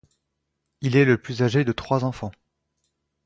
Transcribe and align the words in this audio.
Il 0.81 0.95
est 0.95 1.05
le 1.05 1.19
plus 1.19 1.43
âgé 1.43 1.63
de 1.63 1.71
trois 1.71 2.03
enfants. 2.05 2.31